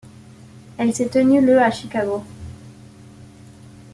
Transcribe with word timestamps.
Elle 0.79 0.95
s'est 0.95 1.09
tenue 1.09 1.45
le 1.45 1.61
à 1.61 1.69
Chicago. 1.69 2.23